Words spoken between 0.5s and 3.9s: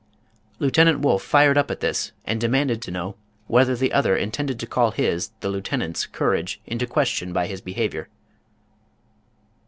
Lieutenant Wolff fired up at this, and demanded to know whether